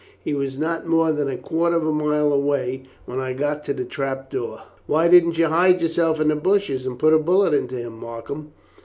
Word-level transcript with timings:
He 0.19 0.33
was 0.33 0.57
not 0.57 0.87
more 0.87 1.11
than 1.11 1.29
a 1.29 1.37
quarter 1.37 1.75
of 1.75 1.85
a 1.85 1.91
mile 1.93 2.33
away 2.33 2.85
when 3.05 3.19
I 3.19 3.33
got 3.33 3.63
to 3.65 3.73
the 3.75 3.85
trap 3.85 4.31
door." 4.31 4.63
"Why 4.87 5.07
didn't 5.07 5.37
you 5.37 5.45
hide 5.45 5.79
yourself 5.79 6.19
in 6.19 6.29
the 6.29 6.35
bushes 6.35 6.87
and 6.87 6.97
put 6.97 7.13
a 7.13 7.19
bullet 7.19 7.53
into 7.53 7.75
him, 7.75 7.99
Markham?" 7.99 8.51